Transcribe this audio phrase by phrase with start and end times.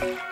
[0.00, 0.29] thank you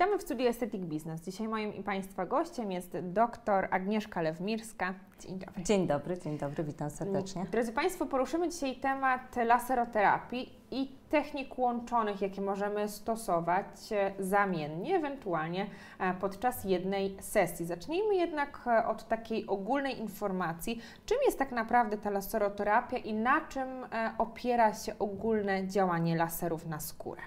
[0.00, 1.20] Witamy w studiu Aesthetic Business.
[1.20, 4.94] Dzisiaj moim i Państwa gościem jest dr Agnieszka Lewmirska.
[5.20, 5.62] Dzień dobry.
[5.64, 7.46] Dzień dobry, dzień dobry, witam serdecznie.
[7.52, 15.66] Drodzy Państwo, poruszymy dzisiaj temat laseroterapii i technik łączonych, jakie możemy stosować e, zamiennie, ewentualnie
[15.98, 17.66] e, podczas jednej sesji.
[17.66, 23.40] Zacznijmy jednak e, od takiej ogólnej informacji, czym jest tak naprawdę ta laseroterapia i na
[23.40, 23.68] czym
[24.18, 27.22] opiera się ogólne działanie laserów na skórę.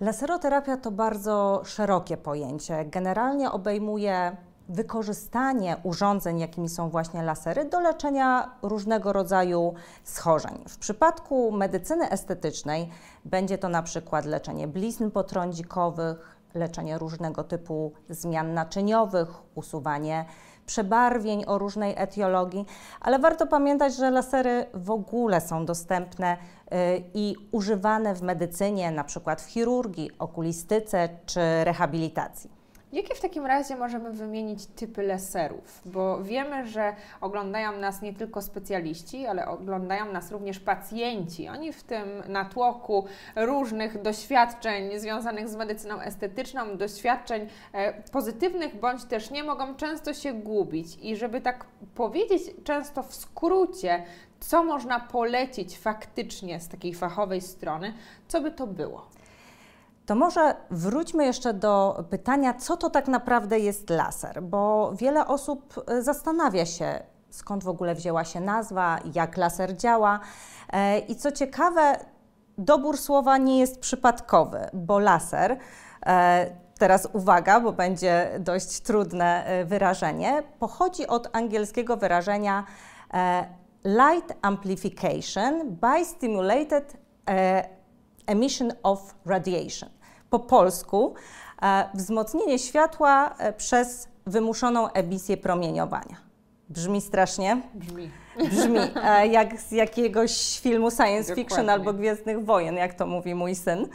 [0.00, 2.84] Laseroterapia to bardzo szerokie pojęcie.
[2.84, 4.36] Generalnie obejmuje
[4.68, 10.64] wykorzystanie urządzeń, jakimi są właśnie lasery, do leczenia różnego rodzaju schorzeń.
[10.68, 12.90] W przypadku medycyny estetycznej
[13.24, 20.24] będzie to na przykład leczenie blizn potrądzikowych, leczenie różnego typu zmian naczyniowych, usuwanie
[20.68, 22.66] przebarwień o różnej etiologii,
[23.00, 26.76] ale warto pamiętać, że lasery w ogóle są dostępne y,
[27.14, 32.57] i używane w medycynie, na przykład w chirurgii, okulistyce czy rehabilitacji.
[32.92, 35.82] Jakie w takim razie możemy wymienić typy laserów?
[35.84, 41.48] Bo wiemy, że oglądają nas nie tylko specjaliści, ale oglądają nas również pacjenci.
[41.48, 43.04] Oni w tym natłoku
[43.36, 50.32] różnych doświadczeń związanych z medycyną estetyczną, doświadczeń e, pozytywnych bądź też nie, mogą często się
[50.32, 50.98] gubić.
[51.02, 51.64] I żeby tak
[51.94, 54.02] powiedzieć, często w skrócie,
[54.40, 57.94] co można polecić faktycznie z takiej fachowej strony,
[58.28, 59.18] co by to było?
[60.08, 65.84] To może wróćmy jeszcze do pytania, co to tak naprawdę jest laser, bo wiele osób
[65.86, 70.20] e, zastanawia się, skąd w ogóle wzięła się nazwa, jak laser działa.
[70.72, 71.98] E, I co ciekawe,
[72.58, 75.58] dobór słowa nie jest przypadkowy, bo laser,
[76.06, 76.46] e,
[76.78, 82.64] teraz uwaga, bo będzie dość trudne wyrażenie, pochodzi od angielskiego wyrażenia
[83.84, 86.96] light amplification by stimulated
[88.26, 89.97] emission of radiation
[90.30, 91.14] po polsku
[91.62, 96.16] e, wzmocnienie światła e, przez wymuszoną emisję promieniowania.
[96.68, 97.62] Brzmi strasznie?
[97.74, 98.10] Brzmi.
[98.50, 101.72] Brzmi e, jak z jakiegoś filmu science fiction Dokładnie.
[101.72, 103.88] albo Gwiezdnych Wojen, jak to mówi mój syn.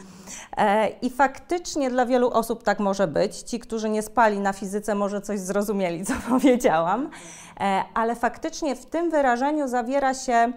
[1.01, 3.37] I faktycznie dla wielu osób tak może być.
[3.37, 7.09] Ci, którzy nie spali na fizyce, może coś zrozumieli, co powiedziałam,
[7.93, 10.53] ale faktycznie w tym wyrażeniu zawiera się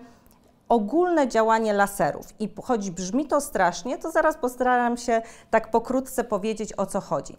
[0.69, 2.27] ogólne działanie laserów.
[2.41, 7.37] I choć brzmi to strasznie, to zaraz postaram się tak pokrótce powiedzieć o co chodzi.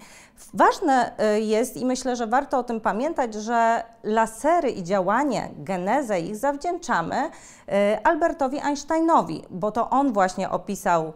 [0.54, 6.20] Ważne y, jest i myślę, że warto o tym pamiętać, że lasery i działanie, genezę
[6.20, 11.14] ich zawdzięczamy y, Albertowi Einsteinowi, bo to on właśnie opisał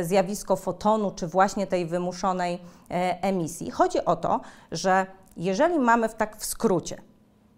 [0.00, 2.58] y, zjawisko fotonu, czy właśnie tej wymuszonej
[3.20, 3.70] emisji.
[3.70, 4.40] Chodzi o to,
[4.72, 5.06] że
[5.36, 7.02] jeżeli mamy w tak w skrócie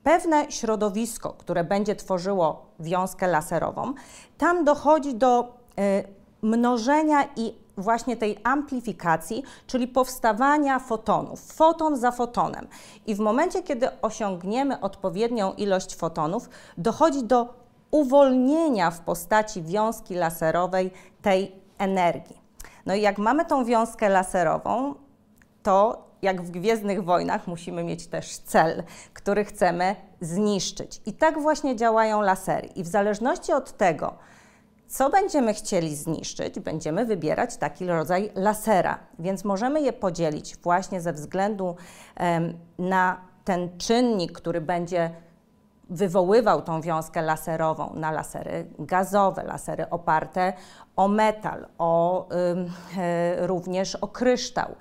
[0.03, 3.95] pewne środowisko, które będzie tworzyło wiązkę laserową,
[4.39, 6.05] tam dochodzi do y,
[6.43, 12.67] mnożenia i właśnie tej amplifikacji, czyli powstawania fotonów, foton za fotonem.
[13.07, 16.49] I w momencie, kiedy osiągniemy odpowiednią ilość fotonów,
[16.79, 17.55] dochodzi do
[17.91, 20.91] uwolnienia w postaci wiązki laserowej
[21.23, 22.45] tej energii.
[22.87, 24.95] No i jak mamy tą wiązkę laserową,
[25.62, 31.01] to jak w Gwiezdnych Wojnach musimy mieć też cel, który chcemy zniszczyć.
[31.07, 32.69] I tak właśnie działają lasery.
[32.69, 34.15] I w zależności od tego,
[34.87, 38.99] co będziemy chcieli zniszczyć, będziemy wybierać taki rodzaj lasera.
[39.19, 41.77] Więc możemy je podzielić właśnie ze względu
[42.79, 45.11] na ten czynnik, który będzie
[45.91, 50.53] wywoływał tą wiązkę laserową na lasery gazowe, lasery oparte
[50.97, 52.27] o metal, o,
[53.43, 54.75] y, również o kryształ.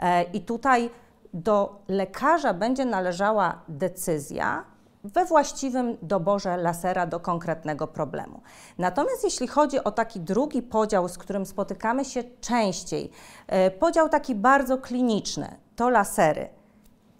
[0.00, 0.90] E, I tutaj
[1.34, 4.64] do lekarza będzie należała decyzja
[5.04, 8.40] we właściwym doborze lasera do konkretnego problemu.
[8.78, 13.10] Natomiast jeśli chodzi o taki drugi podział, z którym spotykamy się częściej,
[13.46, 16.48] e, podział taki bardzo kliniczny, to lasery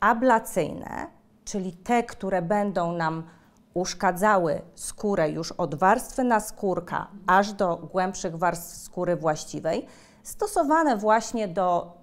[0.01, 1.07] ablacyjne,
[1.45, 3.23] czyli te, które będą nam
[3.75, 9.87] uszkadzały skórę już od warstwy naskórka aż do głębszych warstw skóry właściwej,
[10.23, 12.00] stosowane właśnie do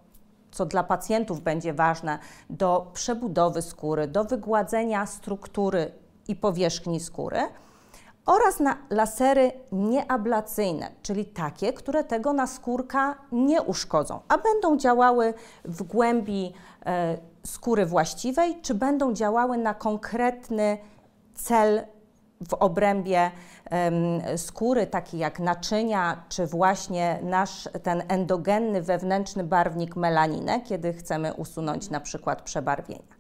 [0.58, 2.20] co dla pacjentów będzie ważne,
[2.50, 5.92] do przebudowy skóry, do wygładzenia struktury
[6.28, 7.40] i powierzchni skóry
[8.26, 15.34] oraz na lasery nieablacyjne, czyli takie, które tego naskórka nie uszkodzą, a będą działały
[15.66, 16.54] w głębi
[16.86, 20.78] e, skóry właściwej, czy będą działały na konkretny
[21.36, 21.82] cel
[22.50, 23.32] w obrębie
[24.38, 31.90] skóry, takie jak naczynia, czy właśnie nasz ten endogenny wewnętrzny barwnik melaninę, kiedy chcemy usunąć
[31.90, 33.18] na przykład przebarwienia.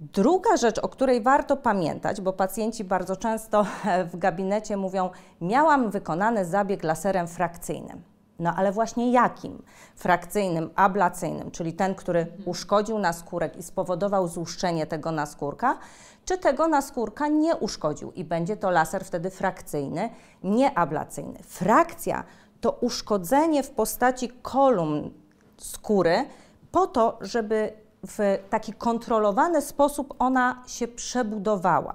[0.00, 3.66] Druga rzecz, o której warto pamiętać, bo pacjenci bardzo często
[4.12, 5.10] w gabinecie mówią:
[5.40, 8.15] Miałam wykonany zabieg laserem frakcyjnym.
[8.38, 9.62] No ale właśnie jakim?
[9.96, 15.78] Frakcyjnym, ablacyjnym, czyli ten, który uszkodził naskórek i spowodował złuszczenie tego naskórka,
[16.24, 20.10] czy tego naskórka nie uszkodził i będzie to laser wtedy frakcyjny,
[20.42, 21.38] nie ablacyjny.
[21.42, 22.24] Frakcja
[22.60, 25.10] to uszkodzenie w postaci kolumn
[25.56, 26.24] skóry
[26.72, 27.72] po to, żeby
[28.06, 31.94] w taki kontrolowany sposób ona się przebudowała.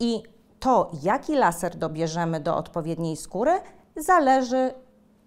[0.00, 0.22] I
[0.60, 3.52] to, jaki laser dobierzemy do odpowiedniej skóry,
[3.96, 4.74] zależy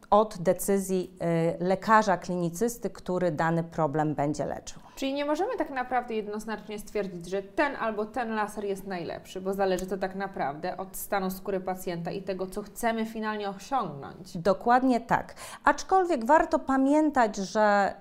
[0.09, 1.11] od decyzji
[1.59, 4.79] y, lekarza klinicysty, który dany problem będzie leczył.
[4.95, 9.53] Czyli nie możemy tak naprawdę jednoznacznie stwierdzić, że ten albo ten laser jest najlepszy, bo
[9.53, 14.37] zależy to tak naprawdę od stanu skóry pacjenta i tego, co chcemy finalnie osiągnąć.
[14.37, 15.35] Dokładnie tak.
[15.63, 17.93] Aczkolwiek warto pamiętać, że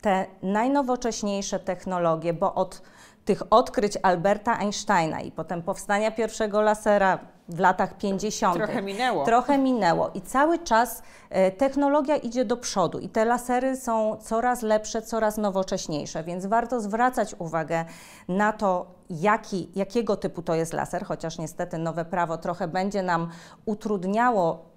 [0.00, 2.82] te najnowocześniejsze technologie, bo od
[3.24, 8.56] tych odkryć Alberta Einsteina i potem powstania pierwszego lasera w latach 50.
[8.56, 9.24] Trochę minęło.
[9.24, 14.62] Trochę minęło i cały czas e, technologia idzie do przodu i te lasery są coraz
[14.62, 17.84] lepsze, coraz nowocześniejsze, więc warto zwracać uwagę
[18.28, 23.28] na to, jaki, jakiego typu to jest laser, chociaż niestety nowe prawo trochę będzie nam
[23.64, 24.72] utrudniało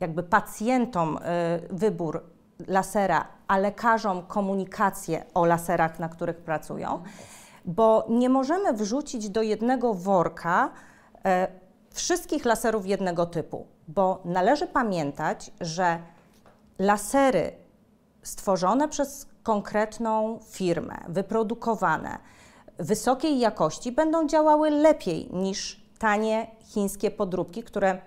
[0.00, 2.22] jakby pacjentom e, wybór
[2.68, 7.02] lasera, a lekarzom komunikację o laserach, na których pracują,
[7.66, 10.70] bo nie możemy wrzucić do jednego worka
[11.24, 11.48] e,
[11.90, 15.98] wszystkich laserów jednego typu, bo należy pamiętać, że
[16.78, 17.52] lasery
[18.22, 22.18] stworzone przez konkretną firmę, wyprodukowane
[22.78, 27.98] wysokiej jakości, będą działały lepiej niż tanie chińskie podróbki, które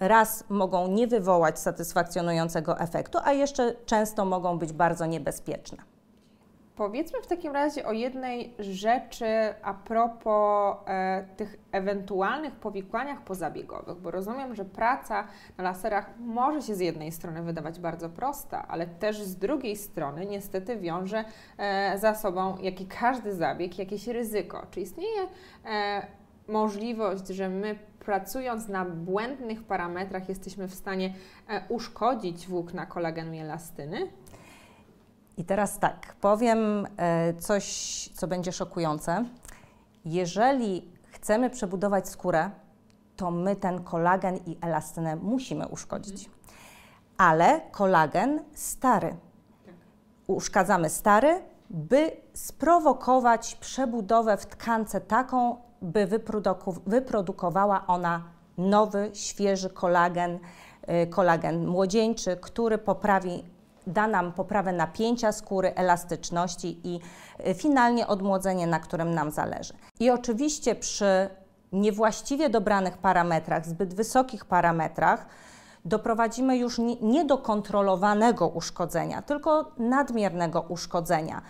[0.00, 5.97] raz mogą nie wywołać satysfakcjonującego efektu, a jeszcze często mogą być bardzo niebezpieczne.
[6.78, 9.26] Powiedzmy w takim razie o jednej rzeczy
[9.62, 15.24] a propos e, tych ewentualnych powikłaniach pozabiegowych, bo rozumiem, że praca
[15.56, 20.26] na laserach może się z jednej strony wydawać bardzo prosta, ale też z drugiej strony
[20.26, 21.24] niestety wiąże
[21.58, 24.66] e, za sobą, jak i każdy zabieg, jakieś ryzyko.
[24.70, 25.22] Czy istnieje
[25.64, 26.06] e,
[26.48, 31.14] możliwość, że my pracując na błędnych parametrach jesteśmy w stanie
[31.48, 34.08] e, uszkodzić włókna kolagenu i elastyny?
[35.38, 37.64] I teraz tak, powiem e, coś,
[38.14, 39.24] co będzie szokujące.
[40.04, 42.50] Jeżeli chcemy przebudować skórę,
[43.16, 46.26] to my ten kolagen i elastynę musimy uszkodzić.
[46.26, 46.38] Mhm.
[47.18, 49.16] Ale kolagen stary.
[49.66, 49.74] Tak.
[50.26, 56.08] Uszkadzamy stary, by sprowokować przebudowę w tkance taką, by
[56.86, 58.22] wyprodukowała ona
[58.58, 60.38] nowy, świeży kolagen,
[61.02, 63.44] y, kolagen młodzieńczy, który poprawi
[63.88, 67.00] da nam poprawę napięcia skóry, elastyczności i
[67.48, 69.74] y, finalnie odmłodzenie, na którym nam zależy.
[70.00, 71.28] I oczywiście przy
[71.72, 75.26] niewłaściwie dobranych parametrach, zbyt wysokich parametrach,
[75.84, 81.42] doprowadzimy już nie do kontrolowanego uszkodzenia, tylko nadmiernego uszkodzenia,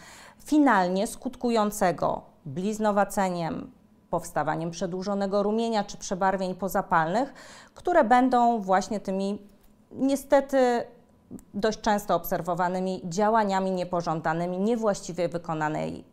[0.45, 3.73] finalnie skutkującego bliznowaceniem,
[4.11, 7.33] powstawaniem przedłużonego rumienia czy przebarwień pozapalnych,
[7.75, 9.39] które będą właśnie tymi
[9.93, 10.85] niestety
[11.55, 16.05] dość często obserwowanymi działaniami niepożądanymi, niewłaściwie wykonanej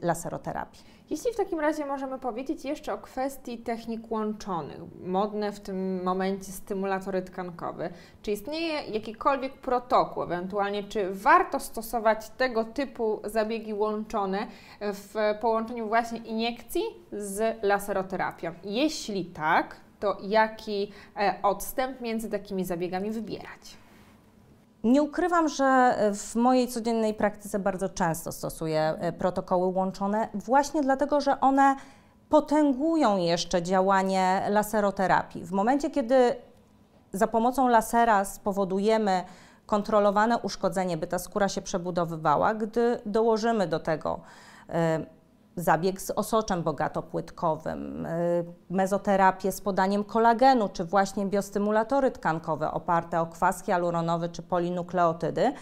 [0.00, 0.92] y, laseroterapii.
[1.10, 6.52] Jeśli w takim razie możemy powiedzieć jeszcze o kwestii technik łączonych, modne w tym momencie
[6.52, 7.90] stymulatory tkankowe,
[8.22, 14.46] czy istnieje jakikolwiek protokół, ewentualnie czy warto stosować tego typu zabiegi łączone
[14.80, 18.54] w połączeniu właśnie iniekcji z laseroterapią?
[18.64, 23.81] Jeśli tak, to jaki e, odstęp między takimi zabiegami wybierać?
[24.84, 31.20] Nie ukrywam, że w mojej codziennej praktyce bardzo często stosuję e, protokoły łączone, właśnie dlatego,
[31.20, 31.76] że one
[32.28, 35.44] potęgują jeszcze działanie laseroterapii.
[35.44, 36.36] W momencie, kiedy
[37.12, 39.24] za pomocą lasera spowodujemy
[39.66, 44.20] kontrolowane uszkodzenie, by ta skóra się przebudowywała, gdy dołożymy do tego
[44.68, 45.06] e,
[45.56, 53.26] zabieg z osoczem bogatopłytkowym, y, mezoterapię z podaniem kolagenu, czy właśnie biostymulatory tkankowe oparte o
[53.26, 55.52] kwas hialuronowy czy polinukleotydy,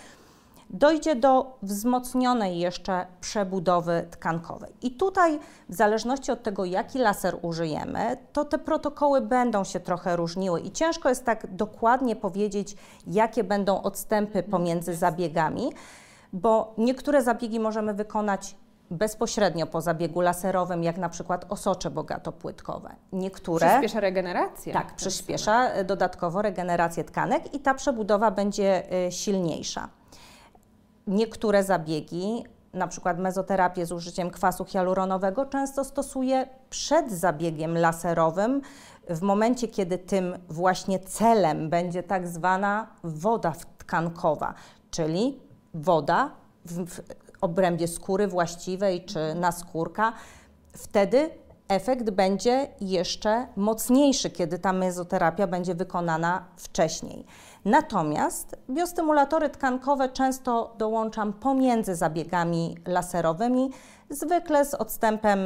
[0.70, 4.72] dojdzie do wzmocnionej jeszcze przebudowy tkankowej.
[4.82, 10.16] I tutaj, w zależności od tego, jaki laser użyjemy, to te protokoły będą się trochę
[10.16, 15.72] różniły i ciężko jest tak dokładnie powiedzieć, jakie będą odstępy pomiędzy zabiegami,
[16.32, 18.56] bo niektóre zabiegi możemy wykonać
[18.90, 22.94] bezpośrednio po zabiegu laserowym, jak na przykład osocze bogatopłytkowe.
[23.12, 24.72] Niektóre przyspiesza regenerację.
[24.72, 29.88] Tak, przyspiesza dodatkowo regenerację tkanek i ta przebudowa będzie y, silniejsza.
[31.06, 38.60] Niektóre zabiegi na przykład mezoterapię z użyciem kwasu hialuronowego, często stosuje przed zabiegiem laserowym,
[39.08, 44.54] w momencie, kiedy tym właśnie celem będzie tak zwana woda tkankowa,
[44.90, 45.40] czyli
[45.74, 46.30] woda
[46.64, 47.00] w
[47.40, 50.12] obrębie skóry właściwej czy naskórka.
[50.72, 51.30] Wtedy
[51.68, 57.24] efekt będzie jeszcze mocniejszy, kiedy ta mezoterapia będzie wykonana wcześniej.
[57.64, 63.70] Natomiast biostymulatory tkankowe często dołączam pomiędzy zabiegami laserowymi,
[64.10, 65.38] zwykle z odstępem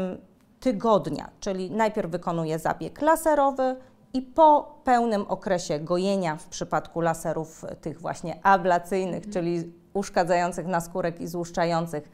[0.61, 3.77] tygodnia, czyli najpierw wykonuję zabieg laserowy
[4.13, 11.27] i po pełnym okresie gojenia w przypadku laserów tych właśnie ablacyjnych, czyli uszkadzających naskórek i
[11.27, 12.09] złuszczających,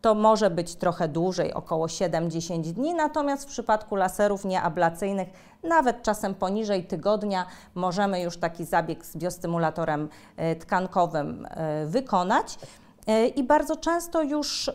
[0.00, 5.28] to może być trochę dłużej, około 7-10 dni, natomiast w przypadku laserów nieablacyjnych,
[5.62, 12.58] nawet czasem poniżej tygodnia, możemy już taki zabieg z biostymulatorem e, tkankowym e, wykonać.
[13.06, 14.70] E, I bardzo często już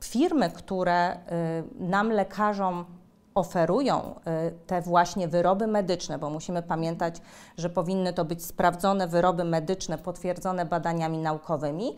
[0.00, 1.18] firmy, które
[1.78, 2.84] nam lekarzom
[3.34, 4.20] oferują
[4.66, 7.16] te właśnie wyroby medyczne, bo musimy pamiętać,
[7.58, 11.96] że powinny to być sprawdzone wyroby medyczne, potwierdzone badaniami naukowymi,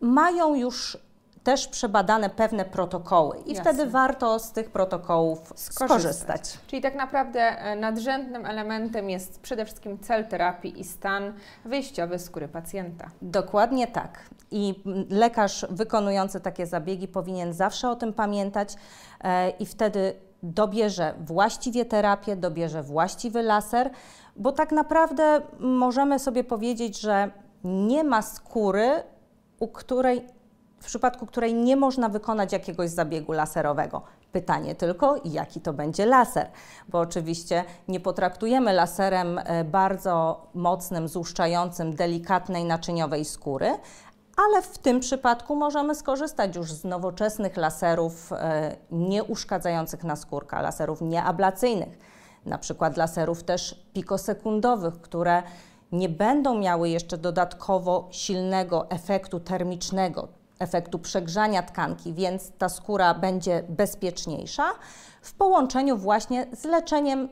[0.00, 0.98] mają już
[1.44, 3.74] też przebadane pewne protokoły i Jasne.
[3.74, 5.88] wtedy warto z tych protokołów skorzystać.
[5.88, 6.58] skorzystać.
[6.66, 11.32] Czyli tak naprawdę e, nadrzędnym elementem jest przede wszystkim cel terapii i stan
[11.64, 13.10] wyjściowy skóry pacjenta.
[13.22, 14.18] Dokładnie tak.
[14.50, 18.74] I lekarz wykonujący takie zabiegi powinien zawsze o tym pamiętać
[19.20, 23.90] e, i wtedy dobierze właściwie terapię, dobierze właściwy laser,
[24.36, 27.30] bo tak naprawdę możemy sobie powiedzieć, że
[27.64, 29.02] nie ma skóry,
[29.60, 30.26] u której
[30.80, 34.02] w przypadku której nie można wykonać jakiegoś zabiegu laserowego.
[34.32, 36.50] Pytanie tylko, jaki to będzie laser,
[36.88, 43.70] bo oczywiście nie potraktujemy laserem e, bardzo mocnym, złuszczającym, delikatnej naczyniowej skóry,
[44.46, 51.98] ale w tym przypadku możemy skorzystać już z nowoczesnych laserów e, nieuszkadzających naskórka, laserów nieablacyjnych,
[52.46, 55.42] na przykład laserów też pikosekundowych, które
[55.92, 60.28] nie będą miały jeszcze dodatkowo silnego efektu termicznego,
[60.58, 64.64] efektu przegrzania tkanki, więc ta skóra będzie bezpieczniejsza
[65.22, 67.28] w połączeniu właśnie z leczeniem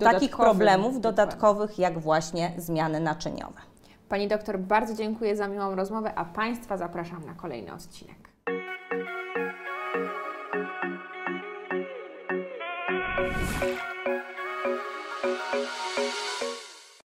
[0.00, 3.71] takich problemów dodatkowych, jak właśnie zmiany naczyniowe.
[4.12, 8.31] Pani doktor, bardzo dziękuję za miłą rozmowę, a Państwa zapraszam na kolejny odcinek.